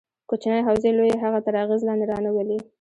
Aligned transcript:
کوچنۍ 0.29 0.61
حوزې 0.67 0.91
لویې 0.97 1.15
هغه 1.23 1.39
تر 1.45 1.53
اغېز 1.63 1.81
لاندې 1.87 2.05
رانه 2.11 2.31
ولي. 2.33 2.57